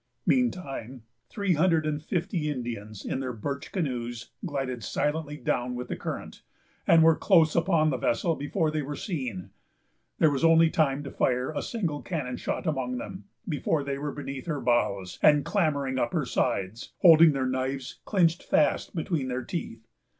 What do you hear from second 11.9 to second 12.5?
cannon